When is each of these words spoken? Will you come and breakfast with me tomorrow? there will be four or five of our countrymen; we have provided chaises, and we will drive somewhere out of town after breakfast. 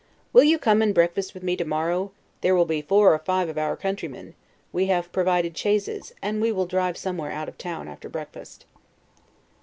Will 0.33 0.41
you 0.43 0.57
come 0.57 0.81
and 0.81 0.95
breakfast 0.95 1.35
with 1.35 1.43
me 1.43 1.55
tomorrow? 1.55 2.11
there 2.41 2.55
will 2.55 2.65
be 2.65 2.81
four 2.81 3.13
or 3.13 3.19
five 3.19 3.47
of 3.49 3.57
our 3.59 3.77
countrymen; 3.77 4.33
we 4.73 4.87
have 4.87 5.11
provided 5.11 5.53
chaises, 5.53 6.11
and 6.23 6.41
we 6.41 6.51
will 6.51 6.65
drive 6.65 6.97
somewhere 6.97 7.31
out 7.31 7.47
of 7.47 7.55
town 7.59 7.87
after 7.87 8.09
breakfast. 8.09 8.65